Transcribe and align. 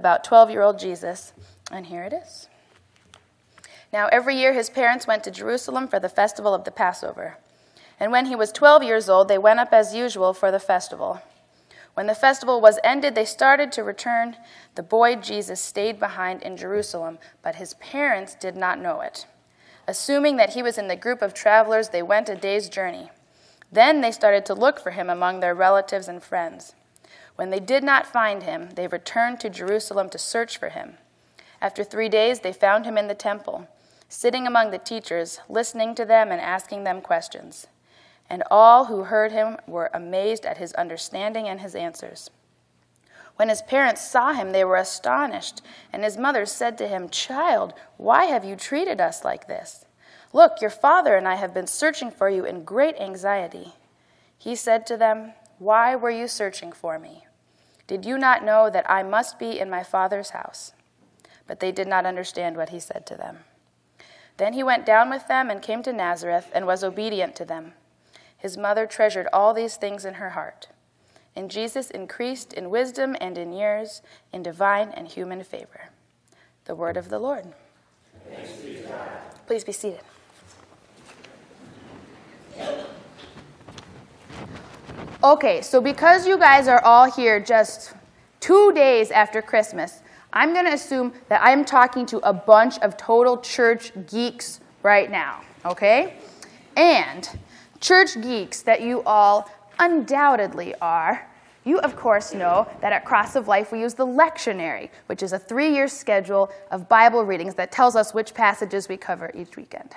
about 0.00 0.24
12 0.24 0.50
year 0.50 0.62
old 0.62 0.78
Jesus, 0.78 1.34
and 1.70 1.86
here 1.86 2.02
it 2.02 2.14
is. 2.14 2.48
Now, 3.92 4.08
every 4.10 4.34
year 4.34 4.54
his 4.54 4.70
parents 4.70 5.06
went 5.06 5.22
to 5.24 5.30
Jerusalem 5.30 5.86
for 5.88 6.00
the 6.00 6.08
festival 6.08 6.54
of 6.54 6.64
the 6.64 6.70
Passover. 6.70 7.36
And 7.98 8.10
when 8.10 8.26
he 8.26 8.34
was 8.34 8.50
12 8.50 8.82
years 8.82 9.10
old, 9.10 9.28
they 9.28 9.36
went 9.36 9.60
up 9.60 9.72
as 9.72 9.94
usual 9.94 10.32
for 10.32 10.50
the 10.50 10.58
festival. 10.58 11.20
When 11.92 12.06
the 12.06 12.14
festival 12.14 12.62
was 12.62 12.78
ended, 12.82 13.14
they 13.14 13.26
started 13.26 13.72
to 13.72 13.84
return. 13.84 14.36
The 14.74 14.82
boy 14.82 15.16
Jesus 15.16 15.60
stayed 15.60 16.00
behind 16.00 16.42
in 16.42 16.56
Jerusalem, 16.56 17.18
but 17.42 17.56
his 17.56 17.74
parents 17.74 18.34
did 18.34 18.56
not 18.56 18.80
know 18.80 19.02
it. 19.02 19.26
Assuming 19.86 20.36
that 20.36 20.54
he 20.54 20.62
was 20.62 20.78
in 20.78 20.88
the 20.88 20.96
group 20.96 21.20
of 21.20 21.34
travelers, 21.34 21.90
they 21.90 22.02
went 22.02 22.30
a 22.30 22.34
day's 22.34 22.70
journey. 22.70 23.10
Then 23.70 24.00
they 24.00 24.12
started 24.12 24.46
to 24.46 24.54
look 24.54 24.80
for 24.80 24.92
him 24.92 25.10
among 25.10 25.40
their 25.40 25.54
relatives 25.54 26.08
and 26.08 26.22
friends. 26.22 26.74
When 27.40 27.48
they 27.48 27.58
did 27.58 27.82
not 27.82 28.06
find 28.06 28.42
him, 28.42 28.68
they 28.74 28.86
returned 28.86 29.40
to 29.40 29.48
Jerusalem 29.48 30.10
to 30.10 30.18
search 30.18 30.58
for 30.58 30.68
him. 30.68 30.98
After 31.58 31.82
three 31.82 32.10
days, 32.10 32.40
they 32.40 32.52
found 32.52 32.84
him 32.84 32.98
in 32.98 33.08
the 33.08 33.14
temple, 33.14 33.66
sitting 34.10 34.46
among 34.46 34.70
the 34.72 34.78
teachers, 34.78 35.40
listening 35.48 35.94
to 35.94 36.04
them 36.04 36.30
and 36.30 36.38
asking 36.38 36.84
them 36.84 37.00
questions. 37.00 37.66
And 38.28 38.42
all 38.50 38.84
who 38.84 39.04
heard 39.04 39.32
him 39.32 39.56
were 39.66 39.88
amazed 39.94 40.44
at 40.44 40.58
his 40.58 40.74
understanding 40.74 41.48
and 41.48 41.62
his 41.62 41.74
answers. 41.74 42.28
When 43.36 43.48
his 43.48 43.62
parents 43.62 44.06
saw 44.06 44.34
him, 44.34 44.52
they 44.52 44.62
were 44.62 44.76
astonished, 44.76 45.62
and 45.94 46.04
his 46.04 46.18
mother 46.18 46.44
said 46.44 46.76
to 46.76 46.88
him, 46.88 47.08
Child, 47.08 47.72
why 47.96 48.26
have 48.26 48.44
you 48.44 48.54
treated 48.54 49.00
us 49.00 49.24
like 49.24 49.48
this? 49.48 49.86
Look, 50.34 50.60
your 50.60 50.68
father 50.68 51.16
and 51.16 51.26
I 51.26 51.36
have 51.36 51.54
been 51.54 51.66
searching 51.66 52.10
for 52.10 52.28
you 52.28 52.44
in 52.44 52.64
great 52.64 53.00
anxiety. 53.00 53.72
He 54.36 54.54
said 54.54 54.86
to 54.88 54.98
them, 54.98 55.32
Why 55.58 55.96
were 55.96 56.10
you 56.10 56.28
searching 56.28 56.72
for 56.72 56.98
me? 56.98 57.24
Did 57.90 58.04
you 58.04 58.18
not 58.18 58.44
know 58.44 58.70
that 58.70 58.88
I 58.88 59.02
must 59.02 59.36
be 59.36 59.58
in 59.58 59.68
my 59.68 59.82
father's 59.82 60.30
house? 60.30 60.74
But 61.48 61.58
they 61.58 61.72
did 61.72 61.88
not 61.88 62.06
understand 62.06 62.56
what 62.56 62.68
he 62.68 62.78
said 62.78 63.04
to 63.06 63.16
them. 63.16 63.38
Then 64.36 64.52
he 64.52 64.62
went 64.62 64.86
down 64.86 65.10
with 65.10 65.26
them 65.26 65.50
and 65.50 65.60
came 65.60 65.82
to 65.82 65.92
Nazareth 65.92 66.48
and 66.54 66.68
was 66.68 66.84
obedient 66.84 67.34
to 67.34 67.44
them. 67.44 67.72
His 68.38 68.56
mother 68.56 68.86
treasured 68.86 69.26
all 69.32 69.52
these 69.52 69.74
things 69.74 70.04
in 70.04 70.14
her 70.14 70.30
heart. 70.30 70.68
And 71.34 71.50
Jesus 71.50 71.90
increased 71.90 72.52
in 72.52 72.70
wisdom 72.70 73.16
and 73.20 73.36
in 73.36 73.52
years, 73.52 74.02
in 74.32 74.44
divine 74.44 74.90
and 74.90 75.08
human 75.08 75.42
favor. 75.42 75.88
The 76.66 76.76
word 76.76 76.96
of 76.96 77.08
the 77.08 77.18
Lord. 77.18 77.46
Be 78.30 78.84
Please 79.48 79.64
be 79.64 79.72
seated. 79.72 80.02
Okay, 85.22 85.60
so 85.60 85.82
because 85.82 86.26
you 86.26 86.38
guys 86.38 86.66
are 86.66 86.82
all 86.82 87.04
here 87.10 87.38
just 87.40 87.92
two 88.40 88.72
days 88.72 89.10
after 89.10 89.42
Christmas, 89.42 90.00
I'm 90.32 90.54
going 90.54 90.64
to 90.64 90.72
assume 90.72 91.12
that 91.28 91.42
I'm 91.44 91.62
talking 91.66 92.06
to 92.06 92.26
a 92.26 92.32
bunch 92.32 92.78
of 92.78 92.96
total 92.96 93.36
church 93.36 93.92
geeks 94.06 94.60
right 94.82 95.10
now, 95.10 95.42
okay? 95.66 96.14
And 96.74 97.28
church 97.80 98.18
geeks 98.22 98.62
that 98.62 98.80
you 98.80 99.02
all 99.02 99.50
undoubtedly 99.78 100.74
are, 100.80 101.28
you 101.64 101.80
of 101.80 101.96
course 101.96 102.32
know 102.32 102.66
that 102.80 102.94
at 102.94 103.04
Cross 103.04 103.36
of 103.36 103.46
Life 103.46 103.72
we 103.72 103.80
use 103.80 103.92
the 103.92 104.06
lectionary, 104.06 104.88
which 105.04 105.22
is 105.22 105.34
a 105.34 105.38
three 105.38 105.70
year 105.70 105.86
schedule 105.86 106.50
of 106.70 106.88
Bible 106.88 107.26
readings 107.26 107.54
that 107.56 107.70
tells 107.70 107.94
us 107.94 108.14
which 108.14 108.32
passages 108.32 108.88
we 108.88 108.96
cover 108.96 109.30
each 109.34 109.54
weekend. 109.58 109.94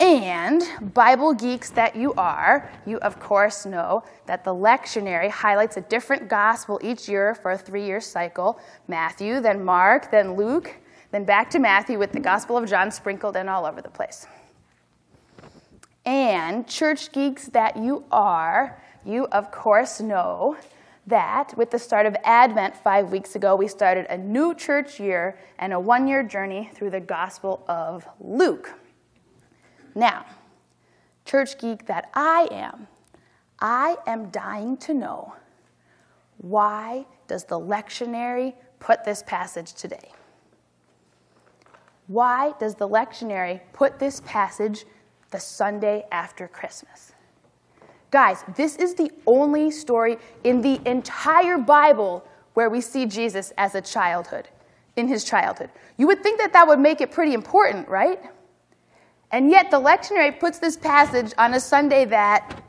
And 0.00 0.62
Bible 0.92 1.34
geeks 1.34 1.70
that 1.70 1.94
you 1.94 2.14
are, 2.14 2.70
you 2.84 2.98
of 2.98 3.20
course 3.20 3.64
know 3.64 4.02
that 4.26 4.44
the 4.44 4.54
lectionary 4.54 5.30
highlights 5.30 5.76
a 5.76 5.82
different 5.82 6.28
gospel 6.28 6.80
each 6.82 7.08
year 7.08 7.34
for 7.34 7.52
a 7.52 7.58
three 7.58 7.84
year 7.84 8.00
cycle 8.00 8.58
Matthew, 8.88 9.40
then 9.40 9.64
Mark, 9.64 10.10
then 10.10 10.34
Luke, 10.34 10.74
then 11.12 11.24
back 11.24 11.48
to 11.50 11.60
Matthew 11.60 11.98
with 11.98 12.10
the 12.10 12.20
Gospel 12.20 12.56
of 12.56 12.68
John 12.68 12.90
sprinkled 12.90 13.36
in 13.36 13.48
all 13.48 13.64
over 13.66 13.80
the 13.80 13.88
place. 13.88 14.26
And 16.04 16.66
church 16.66 17.12
geeks 17.12 17.46
that 17.48 17.76
you 17.76 18.04
are, 18.10 18.82
you 19.06 19.26
of 19.26 19.52
course 19.52 20.00
know 20.00 20.56
that 21.06 21.56
with 21.56 21.70
the 21.70 21.78
start 21.78 22.06
of 22.06 22.16
Advent 22.24 22.76
five 22.76 23.12
weeks 23.12 23.36
ago, 23.36 23.54
we 23.54 23.68
started 23.68 24.06
a 24.10 24.18
new 24.18 24.54
church 24.54 24.98
year 24.98 25.38
and 25.58 25.72
a 25.72 25.78
one 25.78 26.08
year 26.08 26.22
journey 26.22 26.70
through 26.74 26.90
the 26.90 27.00
Gospel 27.00 27.64
of 27.68 28.08
Luke. 28.20 28.72
Now, 29.94 30.26
church 31.24 31.58
geek 31.58 31.86
that 31.86 32.10
I 32.14 32.48
am, 32.50 32.88
I 33.60 33.96
am 34.06 34.30
dying 34.30 34.76
to 34.78 34.94
know 34.94 35.34
why 36.38 37.06
does 37.28 37.44
the 37.44 37.58
lectionary 37.58 38.54
put 38.80 39.04
this 39.04 39.22
passage 39.22 39.72
today? 39.72 40.10
Why 42.06 42.52
does 42.58 42.74
the 42.74 42.88
lectionary 42.88 43.60
put 43.72 43.98
this 43.98 44.20
passage 44.26 44.84
the 45.34 45.40
Sunday 45.40 46.04
after 46.12 46.46
Christmas. 46.46 47.12
Guys, 48.12 48.44
this 48.54 48.76
is 48.76 48.94
the 48.94 49.10
only 49.26 49.68
story 49.68 50.16
in 50.44 50.62
the 50.62 50.80
entire 50.88 51.58
Bible 51.58 52.24
where 52.54 52.70
we 52.70 52.80
see 52.80 53.04
Jesus 53.04 53.52
as 53.58 53.74
a 53.74 53.80
childhood, 53.80 54.48
in 54.94 55.08
his 55.08 55.24
childhood. 55.24 55.70
You 55.96 56.06
would 56.06 56.22
think 56.22 56.38
that 56.38 56.52
that 56.52 56.68
would 56.68 56.78
make 56.78 57.00
it 57.00 57.10
pretty 57.10 57.34
important, 57.34 57.88
right? 57.88 58.20
And 59.34 59.50
yet 59.50 59.68
the 59.72 59.80
lectionary 59.80 60.38
puts 60.38 60.60
this 60.60 60.76
passage 60.76 61.34
on 61.38 61.54
a 61.54 61.60
Sunday 61.60 62.04
that, 62.04 62.62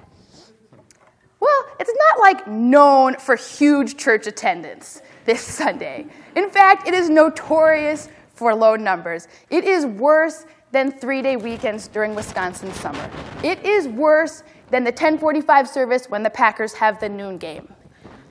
well, 1.40 1.66
it's 1.80 1.94
not 1.94 2.20
like 2.22 2.48
known 2.48 3.18
for 3.18 3.36
huge 3.36 3.98
church 3.98 4.26
attendance 4.26 5.04
this 5.26 5.42
Sunday. 5.42 6.08
In 6.36 6.50
fact, 6.50 6.88
it 6.88 6.96
is 6.96 7.08
notorious 7.08 8.10
for 8.34 8.56
low 8.56 8.76
numbers. 8.76 9.28
It 9.52 9.64
is 9.64 9.86
worse 9.86 10.48
than 10.72 10.92
three 10.92 11.22
day 11.22 11.36
weekends 11.36 11.88
during 11.88 12.16
Wisconsin 12.16 12.74
summer. 12.74 13.12
It 13.44 13.64
is 13.64 13.88
worse 13.88 14.42
than 14.72 14.84
the 14.84 14.90
1045 14.90 15.70
service 15.70 16.10
when 16.10 16.24
the 16.24 16.32
Packers 16.32 16.74
have 16.74 17.00
the 17.00 17.10
noon 17.10 17.38
game, 17.38 17.72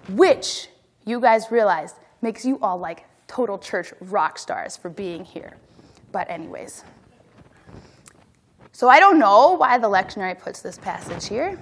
which 0.09 0.71
you 1.05 1.21
guys 1.21 1.53
realize 1.53 1.94
makes 2.21 2.44
you 2.44 2.59
all 2.62 2.78
like 2.78 3.05
total 3.28 3.59
church 3.59 3.94
rock 4.00 4.41
stars 4.41 4.77
for 4.77 4.89
being 4.89 5.25
here. 5.25 5.56
But, 6.11 6.28
anyways. 6.28 6.83
So, 8.75 8.89
I 8.89 8.99
don't 8.99 9.21
know 9.21 9.53
why 9.53 9.79
the 9.79 9.87
lectionary 9.87 10.37
puts 10.37 10.61
this 10.61 10.79
passage 10.79 11.29
here, 11.29 11.61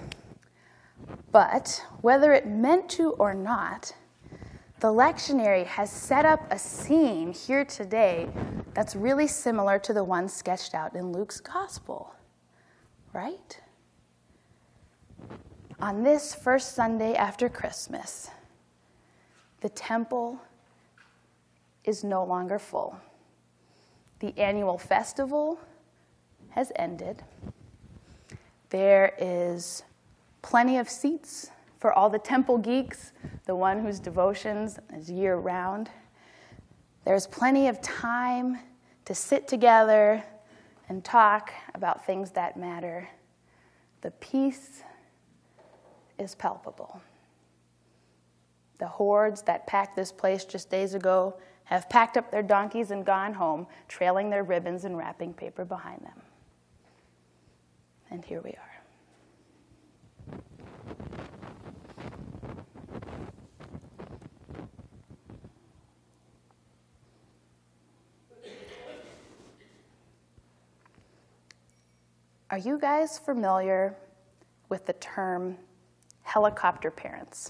but 1.31 1.85
whether 2.01 2.33
it 2.33 2.47
meant 2.47 2.89
to 2.89 3.11
or 3.11 3.35
not, 3.35 3.93
the 4.79 4.87
lectionary 4.87 5.63
has 5.63 5.91
set 5.91 6.25
up 6.25 6.39
a 6.49 6.57
scene 6.57 7.31
here 7.31 7.65
today 7.65 8.29
that's 8.73 8.95
really 8.95 9.27
similar 9.27 9.77
to 9.77 9.93
the 9.93 10.03
one 10.03 10.27
sketched 10.27 10.73
out 10.73 10.95
in 10.95 11.11
Luke's 11.11 11.39
gospel, 11.39 12.15
right? 13.13 13.61
On 15.79 16.01
this 16.01 16.33
first 16.33 16.73
Sunday 16.73 17.13
after 17.13 17.47
Christmas, 17.47 18.31
the 19.61 19.69
temple 19.69 20.41
is 21.83 22.03
no 22.03 22.23
longer 22.23 22.57
full. 22.57 22.97
The 24.17 24.33
annual 24.35 24.79
festival 24.79 25.59
has 26.53 26.71
ended. 26.75 27.23
There 28.69 29.13
is 29.19 29.83
plenty 30.41 30.77
of 30.77 30.89
seats 30.89 31.49
for 31.79 31.93
all 31.93 32.09
the 32.09 32.19
temple 32.19 32.57
geeks, 32.57 33.11
the 33.45 33.55
one 33.55 33.79
whose 33.79 33.99
devotions 33.99 34.79
is 34.95 35.09
year 35.09 35.35
round. 35.35 35.89
There's 37.05 37.27
plenty 37.27 37.67
of 37.67 37.81
time 37.81 38.59
to 39.05 39.13
sit 39.13 39.47
together 39.47 40.23
and 40.89 41.03
talk 41.03 41.51
about 41.73 42.05
things 42.05 42.31
that 42.31 42.57
matter. 42.57 43.09
The 44.01 44.11
peace 44.11 44.83
is 46.19 46.35
palpable. 46.35 47.01
The 48.77 48.87
hordes 48.87 49.41
that 49.43 49.67
packed 49.67 49.95
this 49.95 50.11
place 50.11 50.45
just 50.45 50.69
days 50.69 50.93
ago 50.93 51.35
have 51.65 51.89
packed 51.89 52.17
up 52.17 52.31
their 52.31 52.43
donkeys 52.43 52.91
and 52.91 53.05
gone 53.05 53.33
home, 53.33 53.67
trailing 53.87 54.29
their 54.29 54.43
ribbons 54.43 54.85
and 54.85 54.97
wrapping 54.97 55.33
paper 55.33 55.65
behind 55.65 56.01
them. 56.01 56.21
And 58.13 58.23
here 58.23 58.41
we 58.43 58.51
are. 58.51 58.73
Are 72.51 72.59
you 72.59 72.77
guys 72.77 73.17
familiar 73.17 73.95
with 74.69 74.85
the 74.85 74.93
term 74.93 75.57
helicopter 76.21 76.91
parents? 76.91 77.49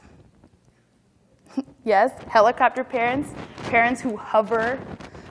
yes, 1.83 2.13
helicopter 2.29 2.85
parents, 2.85 3.31
parents 3.63 3.99
who 3.99 4.15
hover, 4.15 4.79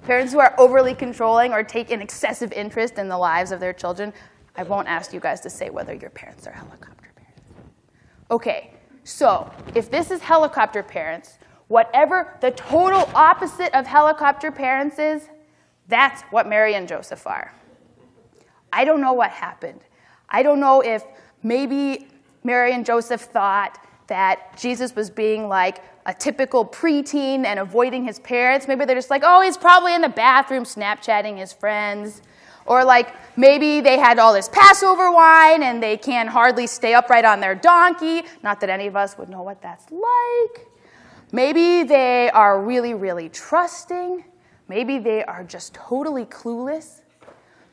parents 0.05 0.35
who 0.35 0.41
are 0.41 0.55
overly 0.59 0.95
controlling 0.95 1.55
or 1.55 1.63
take 1.63 1.91
an 1.91 2.03
excessive 2.03 2.53
interest 2.53 2.99
in 2.99 3.09
the 3.09 3.17
lives 3.17 3.51
of 3.51 3.61
their 3.61 3.73
children. 3.73 4.13
I 4.57 4.63
won't 4.65 4.89
ask 4.89 5.13
you 5.13 5.21
guys 5.21 5.41
to 5.41 5.51
say 5.51 5.71
whether 5.71 5.95
your 5.95 6.11
parents 6.11 6.47
are 6.47 6.53
helicopter 6.53 7.11
parents. 7.17 7.43
Okay, 8.31 8.73
so 9.05 9.51
if 9.75 9.91
this 9.91 10.11
is 10.11 10.21
helicopter 10.21 10.83
parents, 10.83 11.39
Whatever 11.73 12.37
the 12.43 12.51
total 12.51 13.09
opposite 13.15 13.75
of 13.75 13.87
helicopter 13.87 14.53
parents 14.53 14.99
is, 14.99 15.27
that's 15.89 16.21
what 16.25 16.47
Mary 16.47 16.75
and 16.75 16.87
Joseph 16.87 17.27
are. 17.27 17.55
I 18.71 18.85
don't 18.85 19.01
know 19.01 19.15
what 19.15 19.31
happened. 19.31 19.81
I 20.29 20.43
don't 20.43 20.61
know 20.61 20.83
if 20.83 21.03
maybe 21.43 22.09
Mary 22.45 22.75
and 22.75 22.85
Joseph 22.85 23.23
thought 23.23 23.79
that 24.09 24.55
Jesus 24.59 24.95
was 24.95 25.09
being 25.09 25.49
like 25.49 25.83
a 26.07 26.15
typical 26.15 26.65
preteen 26.65 27.45
and 27.45 27.59
avoiding 27.59 28.05
his 28.05 28.19
parents. 28.19 28.67
Maybe 28.67 28.85
they're 28.85 28.97
just 28.97 29.11
like, 29.11 29.23
oh, 29.25 29.43
he's 29.43 29.57
probably 29.57 29.95
in 29.95 30.01
the 30.01 30.09
bathroom 30.09 30.65
Snapchatting 30.65 31.39
his 31.39 31.53
friends. 31.53 32.23
Or 32.67 32.85
like 32.85 33.15
maybe 33.37 33.81
they 33.81 33.99
had 33.99 34.19
all 34.19 34.33
this 34.33 34.49
Passover 34.49 35.11
wine 35.11 35.63
and 35.63 35.83
they 35.83 35.97
can 35.97 36.27
hardly 36.27 36.67
stay 36.67 36.95
upright 36.95 37.25
on 37.25 37.41
their 37.41 37.55
donkey. 37.55 38.23
Not 38.43 38.61
that 38.61 38.71
any 38.71 38.87
of 38.87 38.97
us 38.97 39.19
would 39.19 39.29
know 39.29 39.43
what 39.43 39.63
that's 39.63 39.91
like. 39.91 40.67
Maybe 41.33 41.83
they 41.83 42.31
are 42.31 42.63
really, 42.63 42.95
really 42.95 43.29
trusting. 43.29 44.25
Maybe 44.69 44.99
they 44.99 45.25
are 45.25 45.45
just 45.45 45.75
totally 45.75 46.25
clueless. 46.27 47.01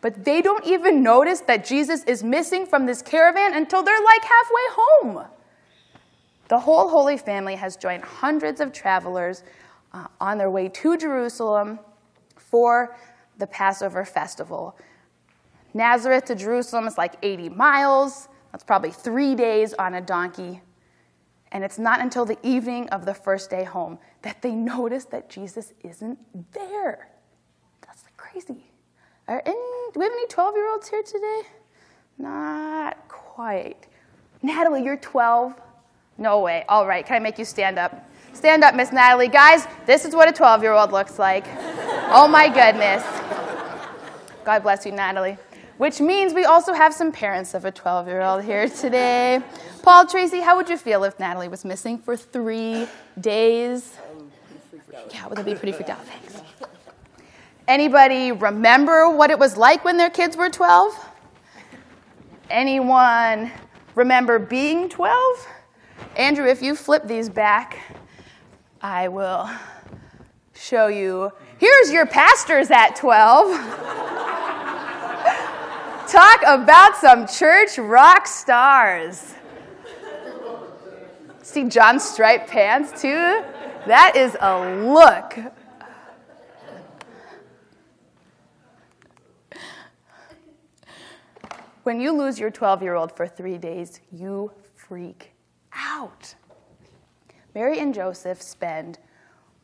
But 0.01 0.23
they 0.23 0.41
don't 0.41 0.65
even 0.65 1.03
notice 1.03 1.41
that 1.41 1.65
Jesus 1.65 2.03
is 2.05 2.23
missing 2.23 2.65
from 2.65 2.85
this 2.85 3.01
caravan 3.01 3.53
until 3.53 3.83
they're 3.83 4.01
like 4.01 4.21
halfway 4.23 4.61
home. 4.71 5.27
The 6.49 6.59
whole 6.59 6.89
Holy 6.89 7.17
Family 7.17 7.55
has 7.55 7.77
joined 7.77 8.03
hundreds 8.03 8.59
of 8.59 8.73
travelers 8.73 9.43
uh, 9.93 10.07
on 10.19 10.39
their 10.39 10.49
way 10.49 10.67
to 10.67 10.97
Jerusalem 10.97 11.79
for 12.35 12.97
the 13.37 13.45
Passover 13.45 14.03
festival. 14.03 14.75
Nazareth 15.75 16.25
to 16.25 16.35
Jerusalem 16.35 16.87
is 16.87 16.97
like 16.97 17.13
80 17.21 17.49
miles. 17.49 18.29
That's 18.51 18.63
probably 18.63 18.91
three 18.91 19.35
days 19.35 19.75
on 19.75 19.93
a 19.93 20.01
donkey. 20.01 20.61
And 21.51 21.63
it's 21.63 21.77
not 21.77 22.01
until 22.01 22.25
the 22.25 22.37
evening 22.41 22.89
of 22.89 23.05
the 23.05 23.13
first 23.13 23.51
day 23.51 23.63
home 23.63 23.99
that 24.23 24.41
they 24.41 24.51
notice 24.51 25.05
that 25.05 25.29
Jesus 25.29 25.73
isn't 25.83 26.17
there. 26.51 27.09
That's 27.81 28.03
crazy. 28.17 28.71
Are 29.27 29.43
any, 29.45 29.55
do 29.93 29.99
we 29.99 30.03
have 30.03 30.13
any 30.13 30.27
12 30.27 30.55
year 30.55 30.71
olds 30.71 30.89
here 30.89 31.03
today? 31.03 31.41
Not 32.17 33.07
quite. 33.07 33.85
Natalie, 34.41 34.83
you're 34.83 34.97
12. 34.97 35.53
No 36.19 36.42
way. 36.42 36.66
All 36.68 36.86
right, 36.86 37.06
can 37.06 37.16
I 37.16 37.19
make 37.19 37.39
you 37.39 37.45
stand 37.45 37.80
up? 37.80 38.06
Stand 38.33 38.63
up, 38.63 38.75
Miss 38.75 38.92
Natalie. 38.92 39.30
Guys, 39.30 39.66
this 39.86 40.04
is 40.04 40.13
what 40.13 40.27
a 40.27 40.33
12 40.33 40.62
year 40.62 40.74
old 40.74 40.92
looks 40.92 41.18
like. 41.18 41.45
oh 42.12 42.27
my 42.30 42.50
goodness. 42.50 43.04
God 44.44 44.63
bless 44.63 44.86
you, 44.86 44.92
Natalie. 44.92 45.38
Which 45.77 46.01
means 46.01 46.33
we 46.33 46.44
also 46.44 46.74
have 46.74 46.94
some 46.94 47.13
parents 47.13 47.54
of 47.54 47.63
a 47.63 47.71
12 47.71 48.07
year 48.07 48.21
old 48.21 48.44
here 48.44 48.68
today. 48.68 49.42
Paul, 49.81 50.06
Tracy, 50.07 50.42
how 50.42 50.57
would 50.57 50.68
you 50.69 50.77
feel 50.77 51.06
if 51.06 51.18
Natalie 51.19 51.48
was 51.48 51.63
missing 51.63 51.98
for 51.98 52.18
three 52.18 52.86
days? 53.19 53.95
Yeah, 55.13 55.27
would 55.27 55.38
they 55.38 55.44
be 55.44 55.56
pretty 55.56 55.71
freaked 55.71 55.89
out? 55.89 56.04
Thanks. 56.06 56.42
Anybody 57.66 58.33
remember 58.33 59.10
what 59.10 59.31
it 59.31 59.39
was 59.39 59.56
like 59.56 59.86
when 59.86 59.95
their 59.95 60.10
kids 60.10 60.36
were 60.36 60.50
12? 60.50 60.94
Anyone 62.50 63.51
remember 63.95 64.38
being 64.38 64.89
12? 64.89 65.48
Andrew, 66.15 66.45
if 66.45 66.61
you 66.61 66.75
flip 66.75 67.07
these 67.07 67.29
back, 67.29 67.79
I 68.81 69.07
will 69.07 69.49
show 70.53 70.87
you. 70.87 71.31
Here's 71.57 71.91
your 71.91 72.05
pastors 72.05 72.71
at 72.71 72.95
12. 72.95 73.51
Talk 76.09 76.41
about 76.45 76.97
some 76.97 77.27
church 77.27 77.77
rock 77.77 78.27
stars. 78.27 79.33
See 81.41 81.65
John 81.65 81.99
Stripe 81.99 82.47
pants 82.47 83.01
too? 83.01 83.43
That 83.87 84.13
is 84.15 84.37
a 84.39 84.83
look. 84.83 85.37
When 91.83 91.99
you 91.99 92.11
lose 92.11 92.37
your 92.37 92.51
12 92.51 92.83
year 92.83 92.95
old 92.95 93.15
for 93.15 93.27
three 93.27 93.57
days, 93.57 93.99
you 94.11 94.51
freak 94.75 95.31
out. 95.89 96.36
Mary 97.56 97.80
and 97.80 97.94
Joseph 97.94 98.41
spend 98.41 99.00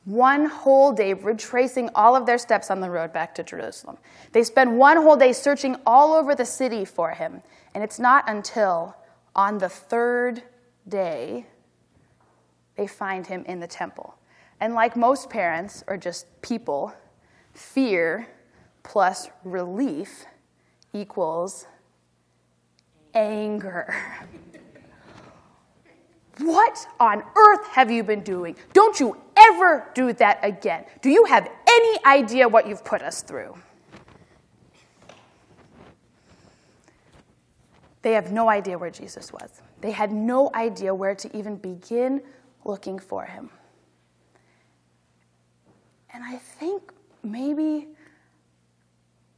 one 0.05 0.45
whole 0.45 0.91
day 0.91 1.13
retracing 1.13 1.89
all 1.95 2.15
of 2.15 2.25
their 2.25 2.37
steps 2.37 2.69
on 2.69 2.79
the 2.79 2.89
road 2.89 3.11
back 3.11 3.33
to 3.35 3.43
Jerusalem. 3.43 3.97
They 4.31 4.43
spend 4.43 4.77
one 4.77 4.97
whole 4.97 5.15
day 5.15 5.33
searching 5.33 5.75
all 5.85 6.13
over 6.13 6.35
the 6.35 6.45
city 6.45 6.85
for 6.85 7.11
him. 7.11 7.41
And 7.73 7.83
it's 7.83 7.99
not 7.99 8.23
until 8.27 8.95
on 9.35 9.57
the 9.57 9.69
third 9.69 10.43
day 10.87 11.47
they 12.75 12.87
find 12.87 13.25
him 13.25 13.43
in 13.47 13.59
the 13.59 13.67
temple. 13.67 14.15
And 14.59 14.73
like 14.73 14.95
most 14.95 15.29
parents, 15.29 15.83
or 15.87 15.97
just 15.97 16.27
people, 16.41 16.93
fear 17.53 18.27
plus 18.83 19.29
relief 19.43 20.25
equals 20.93 21.65
anger. 23.13 23.95
What 26.39 26.87
on 26.99 27.23
earth 27.35 27.67
have 27.67 27.89
you 27.89 28.03
been 28.03 28.21
doing? 28.21 28.55
Don't 28.73 28.99
you 28.99 29.17
ever 29.37 29.89
do 29.93 30.13
that 30.13 30.39
again. 30.43 30.85
Do 31.01 31.09
you 31.09 31.25
have 31.25 31.49
any 31.67 32.05
idea 32.05 32.47
what 32.47 32.67
you've 32.67 32.83
put 32.83 33.01
us 33.01 33.21
through? 33.21 33.55
They 38.01 38.13
have 38.13 38.31
no 38.31 38.49
idea 38.49 38.77
where 38.77 38.91
Jesus 38.91 39.33
was. 39.33 39.61
They 39.81 39.91
had 39.91 40.11
no 40.11 40.51
idea 40.53 40.93
where 40.93 41.15
to 41.15 41.37
even 41.37 41.55
begin 41.55 42.21
looking 42.63 42.99
for 42.99 43.25
him. 43.25 43.49
And 46.13 46.23
I 46.23 46.37
think 46.37 46.93
maybe 47.23 47.87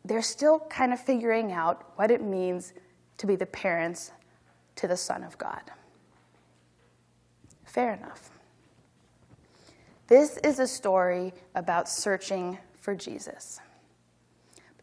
they're 0.04 0.22
still 0.22 0.60
kind 0.70 0.94
of 0.94 1.00
figuring 1.00 1.52
out 1.52 1.94
what 1.96 2.12
it 2.12 2.22
means 2.22 2.74
to 3.18 3.28
be 3.28 3.36
the 3.36 3.46
parents 3.46 4.12
to 4.76 4.88
the 4.88 4.98
Son 4.98 5.24
of 5.24 5.38
God. 5.38 5.62
Fair 7.78 7.94
enough. 7.94 8.32
This 10.08 10.38
is 10.38 10.58
a 10.58 10.66
story 10.66 11.32
about 11.54 11.88
searching 11.88 12.58
for 12.74 12.96
Jesus. 12.96 13.60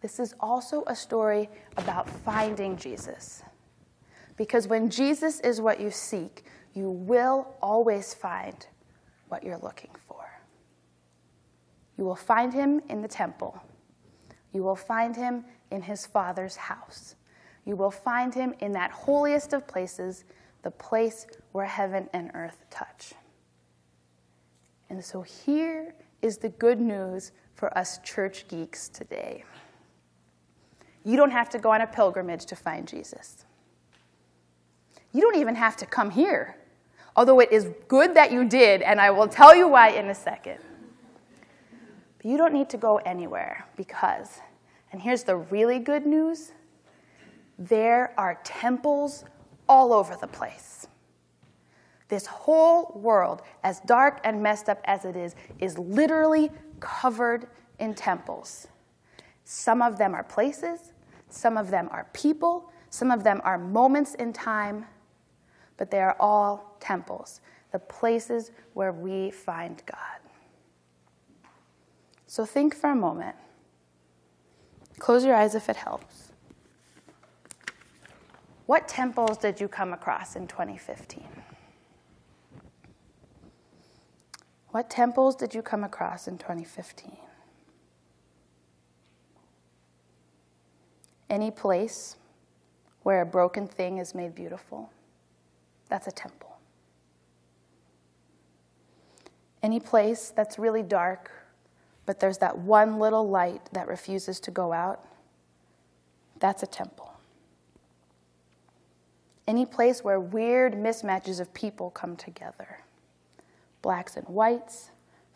This 0.00 0.20
is 0.20 0.32
also 0.38 0.84
a 0.86 0.94
story 0.94 1.48
about 1.76 2.08
finding 2.08 2.76
Jesus. 2.76 3.42
Because 4.36 4.68
when 4.68 4.90
Jesus 4.90 5.40
is 5.40 5.60
what 5.60 5.80
you 5.80 5.90
seek, 5.90 6.44
you 6.72 6.88
will 6.88 7.56
always 7.60 8.14
find 8.14 8.64
what 9.26 9.42
you're 9.42 9.58
looking 9.58 9.90
for. 10.06 10.24
You 11.98 12.04
will 12.04 12.14
find 12.14 12.54
him 12.54 12.80
in 12.88 13.02
the 13.02 13.08
temple. 13.08 13.60
You 14.52 14.62
will 14.62 14.76
find 14.76 15.16
him 15.16 15.44
in 15.72 15.82
his 15.82 16.06
Father's 16.06 16.54
house. 16.54 17.16
You 17.64 17.74
will 17.74 17.90
find 17.90 18.32
him 18.32 18.54
in 18.60 18.70
that 18.74 18.92
holiest 18.92 19.52
of 19.52 19.66
places, 19.66 20.22
the 20.64 20.70
place 20.70 21.26
where 21.52 21.66
heaven 21.66 22.08
and 22.12 22.30
earth 22.34 22.64
touch. 22.70 23.12
And 24.88 25.04
so 25.04 25.22
here 25.22 25.94
is 26.22 26.38
the 26.38 26.48
good 26.48 26.80
news 26.80 27.32
for 27.54 27.76
us 27.76 27.98
church 27.98 28.48
geeks 28.48 28.88
today. 28.88 29.44
You 31.04 31.16
don't 31.18 31.30
have 31.30 31.50
to 31.50 31.58
go 31.58 31.70
on 31.70 31.82
a 31.82 31.86
pilgrimage 31.86 32.46
to 32.46 32.56
find 32.56 32.88
Jesus. 32.88 33.44
You 35.12 35.20
don't 35.20 35.36
even 35.36 35.54
have 35.54 35.76
to 35.76 35.86
come 35.86 36.10
here, 36.10 36.56
although 37.14 37.40
it 37.40 37.52
is 37.52 37.68
good 37.86 38.14
that 38.14 38.32
you 38.32 38.48
did, 38.48 38.80
and 38.80 38.98
I 38.98 39.10
will 39.10 39.28
tell 39.28 39.54
you 39.54 39.68
why 39.68 39.90
in 39.90 40.08
a 40.08 40.14
second. 40.14 40.58
But 42.16 42.26
you 42.26 42.38
don't 42.38 42.54
need 42.54 42.70
to 42.70 42.78
go 42.78 42.96
anywhere 42.98 43.66
because, 43.76 44.40
and 44.92 45.02
here's 45.02 45.24
the 45.24 45.36
really 45.36 45.78
good 45.78 46.06
news 46.06 46.52
there 47.56 48.12
are 48.18 48.40
temples 48.42 49.24
all 49.68 49.92
over 49.92 50.16
the 50.20 50.26
place. 50.26 50.86
This 52.08 52.26
whole 52.26 52.92
world, 52.94 53.42
as 53.62 53.80
dark 53.80 54.20
and 54.24 54.42
messed 54.42 54.68
up 54.68 54.80
as 54.84 55.04
it 55.04 55.16
is, 55.16 55.34
is 55.58 55.78
literally 55.78 56.50
covered 56.80 57.46
in 57.78 57.94
temples. 57.94 58.68
Some 59.44 59.82
of 59.82 59.98
them 59.98 60.14
are 60.14 60.22
places, 60.22 60.92
some 61.28 61.56
of 61.56 61.70
them 61.70 61.88
are 61.90 62.06
people, 62.12 62.70
some 62.90 63.10
of 63.10 63.24
them 63.24 63.40
are 63.44 63.58
moments 63.58 64.14
in 64.14 64.32
time, 64.32 64.86
but 65.76 65.90
they 65.90 66.00
are 66.00 66.16
all 66.20 66.76
temples, 66.78 67.40
the 67.72 67.78
places 67.78 68.52
where 68.74 68.92
we 68.92 69.30
find 69.30 69.82
God. 69.86 69.98
So 72.26 72.44
think 72.44 72.74
for 72.74 72.90
a 72.90 72.94
moment. 72.96 73.36
Close 74.98 75.24
your 75.24 75.34
eyes 75.34 75.54
if 75.54 75.68
it 75.68 75.76
helps. 75.76 76.23
What 78.66 78.88
temples 78.88 79.36
did 79.36 79.60
you 79.60 79.68
come 79.68 79.92
across 79.92 80.36
in 80.36 80.46
2015? 80.46 81.24
What 84.70 84.90
temples 84.90 85.36
did 85.36 85.54
you 85.54 85.62
come 85.62 85.84
across 85.84 86.26
in 86.26 86.38
2015? 86.38 87.16
Any 91.30 91.50
place 91.50 92.16
where 93.02 93.20
a 93.20 93.26
broken 93.26 93.68
thing 93.68 93.98
is 93.98 94.14
made 94.14 94.34
beautiful, 94.34 94.90
that's 95.88 96.06
a 96.06 96.12
temple. 96.12 96.56
Any 99.62 99.78
place 99.78 100.32
that's 100.34 100.58
really 100.58 100.82
dark, 100.82 101.30
but 102.06 102.18
there's 102.18 102.38
that 102.38 102.58
one 102.58 102.98
little 102.98 103.28
light 103.28 103.62
that 103.72 103.88
refuses 103.88 104.40
to 104.40 104.50
go 104.50 104.72
out, 104.72 105.04
that's 106.40 106.62
a 106.62 106.66
temple. 106.66 107.13
Any 109.46 109.66
place 109.66 110.02
where 110.02 110.18
weird 110.18 110.74
mismatches 110.74 111.40
of 111.40 111.52
people 111.52 111.90
come 111.90 112.16
together 112.16 112.80
blacks 113.82 114.16
and 114.16 114.26
whites, 114.28 114.90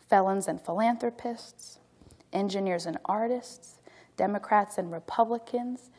felons 0.09 0.47
and 0.47 0.59
philanthropists, 0.59 1.77
engineers 2.33 2.87
and 2.87 2.97
artists, 3.05 3.77
Democrats 4.17 4.79
and 4.79 4.91
Republicans, 4.91 5.91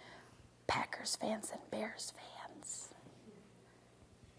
Packers 0.67 1.14
fans 1.14 1.50
and 1.52 1.61
Bears 1.71 2.12
fans. 2.17 2.88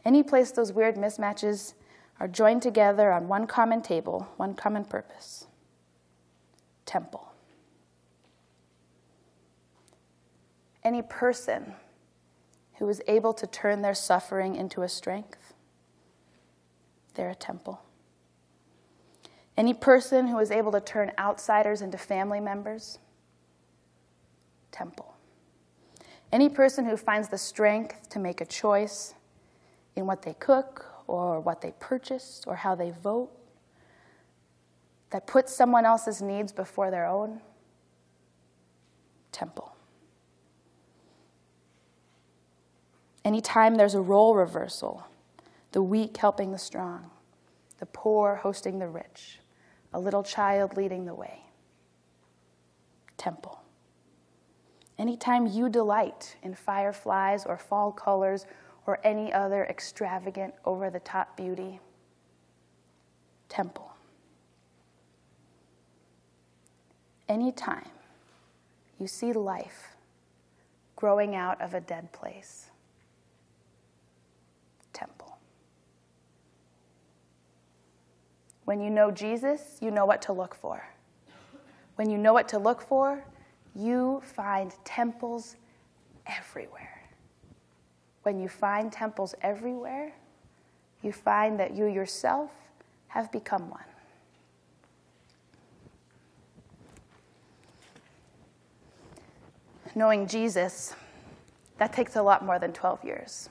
Any 0.04 0.24
place 0.24 0.52
those 0.52 0.74
weird 0.74 0.96
mismatches 0.96 1.74
are 2.20 2.28
joined 2.28 2.62
together 2.62 3.12
on 3.12 3.30
one 3.30 3.48
common 3.48 3.82
table, 3.82 4.28
one 4.38 4.54
common 4.56 4.84
purpose 4.84 5.48
temple. 6.86 7.32
Any 10.84 11.02
person 11.02 11.74
who 12.82 12.90
is 12.90 13.00
able 13.06 13.32
to 13.32 13.46
turn 13.46 13.84
their 13.84 13.94
suffering 13.94 14.56
into 14.56 14.82
a 14.82 14.90
strength, 14.90 15.54
they're 17.14 17.30
a 17.30 17.36
temple. 17.36 17.80
Any 19.56 19.76
person 19.76 20.26
who 20.26 20.40
is 20.40 20.50
able 20.50 20.72
to 20.72 20.82
turn 20.82 21.12
outsiders 21.20 21.84
into 21.84 22.00
family 22.00 22.40
members, 22.40 22.98
temple. 24.72 25.14
Any 26.32 26.50
person 26.50 26.84
who 26.84 26.98
finds 26.98 27.30
the 27.30 27.38
strength 27.38 28.10
to 28.10 28.18
make 28.18 28.42
a 28.42 28.46
choice 28.46 29.14
in 29.96 30.08
what 30.08 30.24
they 30.24 30.34
cook 30.34 30.88
or 31.06 31.40
what 31.40 31.62
they 31.62 31.76
purchase 31.80 32.42
or 32.48 32.56
how 32.56 32.74
they 32.74 32.90
vote, 32.90 33.30
that 35.12 35.28
puts 35.28 35.56
someone 35.56 35.86
else's 35.86 36.20
needs 36.20 36.52
before 36.52 36.90
their 36.90 37.06
own, 37.06 37.42
temple. 39.32 39.71
Anytime 43.24 43.76
there's 43.76 43.94
a 43.94 44.02
role 44.02 44.36
reversal, 44.36 45.06
the 45.72 45.82
weak 45.82 46.18
helping 46.18 46.52
the 46.52 46.58
strong, 46.58 47.12
the 47.80 47.86
poor 47.86 48.36
hosting 48.36 48.80
the 48.80 48.88
rich, 48.88 49.40
a 49.94 50.00
little 50.00 50.24
child 50.24 50.76
leading 50.76 51.06
the 51.06 51.14
way. 51.14 51.44
Temple. 53.18 53.62
Anytime 54.98 55.46
you 55.48 55.70
delight 55.70 56.36
in 56.42 56.56
fireflies 56.56 57.46
or 57.46 57.58
fall 57.58 57.92
colors 57.92 58.46
or 58.88 59.00
any 59.04 59.32
other 59.32 59.66
extravagant, 59.66 60.54
over 60.66 60.90
the 60.90 61.00
top 61.00 61.38
beauty, 61.38 61.80
temple. 63.48 63.92
Anytime 67.30 67.88
you 69.00 69.08
see 69.08 69.34
life 69.34 69.96
growing 70.96 71.36
out 71.36 71.62
of 71.62 71.74
a 71.74 71.80
dead 71.80 72.12
place, 72.12 72.71
When 78.72 78.80
you 78.80 78.90
know 78.90 79.12
Jesus, 79.12 79.80
you 79.82 79.92
know 79.92 80.06
what 80.06 80.22
to 80.22 80.32
look 80.32 80.56
for. 80.56 80.82
When 81.98 82.10
you 82.10 82.18
know 82.18 82.32
what 82.32 82.48
to 82.48 82.58
look 82.58 82.82
for, 82.82 83.22
you 83.76 84.22
find 84.24 84.74
temples 84.86 85.58
everywhere. 86.26 87.04
When 88.24 88.40
you 88.40 88.48
find 88.48 88.90
temples 88.90 89.36
everywhere, 89.42 90.14
you 91.02 91.12
find 91.12 91.60
that 91.60 91.76
you 91.76 91.88
yourself 91.88 92.50
have 93.10 93.30
become 93.30 93.70
one. 93.70 93.84
Knowing 99.96 100.28
Jesus, 100.28 100.96
that 101.78 101.92
takes 101.92 102.16
a 102.16 102.24
lot 102.24 102.46
more 102.46 102.58
than 102.58 102.72
12 102.72 103.04
years. 103.04 103.50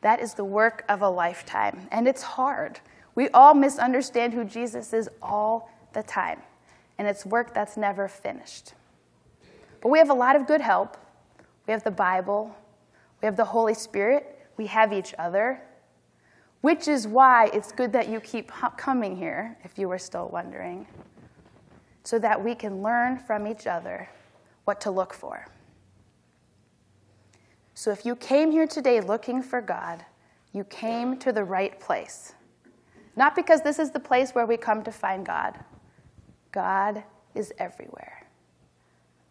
That 0.00 0.18
is 0.18 0.32
the 0.32 0.46
work 0.46 0.86
of 0.88 1.02
a 1.02 1.10
lifetime, 1.10 1.88
and 1.92 2.08
it's 2.08 2.22
hard. 2.22 2.80
We 3.18 3.28
all 3.30 3.52
misunderstand 3.52 4.32
who 4.32 4.44
Jesus 4.44 4.92
is 4.92 5.10
all 5.20 5.72
the 5.92 6.04
time, 6.04 6.40
and 6.98 7.08
it's 7.08 7.26
work 7.26 7.52
that's 7.52 7.76
never 7.76 8.06
finished. 8.06 8.74
But 9.80 9.88
we 9.88 9.98
have 9.98 10.10
a 10.10 10.14
lot 10.14 10.36
of 10.36 10.46
good 10.46 10.60
help. 10.60 10.96
We 11.66 11.72
have 11.72 11.82
the 11.82 11.90
Bible, 11.90 12.54
we 13.20 13.26
have 13.26 13.36
the 13.36 13.44
Holy 13.44 13.74
Spirit, 13.74 14.48
we 14.56 14.66
have 14.66 14.92
each 14.92 15.16
other, 15.18 15.60
which 16.60 16.86
is 16.86 17.08
why 17.08 17.50
it's 17.52 17.72
good 17.72 17.92
that 17.92 18.08
you 18.08 18.20
keep 18.20 18.52
coming 18.76 19.16
here, 19.16 19.58
if 19.64 19.76
you 19.80 19.88
were 19.88 19.98
still 19.98 20.28
wondering, 20.28 20.86
so 22.04 22.20
that 22.20 22.44
we 22.44 22.54
can 22.54 22.84
learn 22.84 23.18
from 23.18 23.48
each 23.48 23.66
other 23.66 24.08
what 24.64 24.80
to 24.82 24.92
look 24.92 25.12
for. 25.12 25.44
So 27.74 27.90
if 27.90 28.06
you 28.06 28.14
came 28.14 28.52
here 28.52 28.68
today 28.68 29.00
looking 29.00 29.42
for 29.42 29.60
God, 29.60 30.04
you 30.52 30.62
came 30.62 31.16
to 31.18 31.32
the 31.32 31.42
right 31.42 31.80
place. 31.80 32.34
Not 33.18 33.34
because 33.34 33.62
this 33.62 33.80
is 33.80 33.90
the 33.90 33.98
place 33.98 34.30
where 34.30 34.46
we 34.46 34.56
come 34.56 34.84
to 34.84 34.92
find 34.92 35.26
God. 35.26 35.58
God 36.52 37.02
is 37.34 37.52
everywhere. 37.58 38.28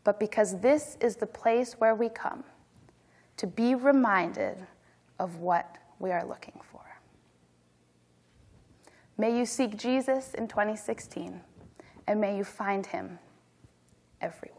But 0.03 0.19
because 0.19 0.59
this 0.59 0.97
is 0.99 1.15
the 1.15 1.25
place 1.25 1.75
where 1.79 1.95
we 1.95 2.09
come 2.09 2.43
to 3.37 3.47
be 3.47 3.75
reminded 3.75 4.57
of 5.19 5.37
what 5.37 5.77
we 5.99 6.11
are 6.11 6.25
looking 6.25 6.59
for. 6.69 6.81
May 9.17 9.37
you 9.37 9.45
seek 9.45 9.77
Jesus 9.77 10.33
in 10.33 10.49
2016, 10.49 11.39
and 12.07 12.19
may 12.19 12.35
you 12.35 12.43
find 12.43 12.85
him 12.85 13.19
everywhere. 14.19 14.56